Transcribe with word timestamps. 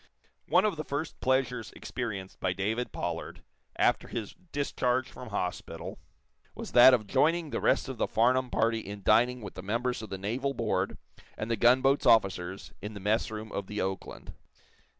One 0.47 0.65
of 0.65 0.77
the 0.77 0.83
first 0.83 1.19
pleasures 1.21 1.71
experienced 1.73 2.39
by 2.39 2.53
David 2.53 2.91
Pollard, 2.91 3.43
after 3.75 4.07
his 4.07 4.33
discharge 4.51 5.07
from 5.07 5.29
hospital, 5.29 5.99
was 6.55 6.71
that 6.71 6.95
of 6.95 7.05
joining 7.05 7.51
the 7.51 7.61
rest 7.61 7.87
of 7.87 7.99
the 7.99 8.07
Farnum 8.07 8.49
party 8.49 8.79
in 8.79 9.03
dining 9.03 9.41
with 9.43 9.53
the 9.53 9.61
members 9.61 10.01
of 10.01 10.09
the 10.09 10.17
naval 10.17 10.55
board 10.55 10.97
and 11.37 11.51
the 11.51 11.55
gunboat's 11.55 12.07
officers 12.07 12.73
in 12.81 12.95
the 12.95 12.99
messroom 12.99 13.51
of 13.51 13.67
the 13.67 13.79
"Oakland." 13.79 14.33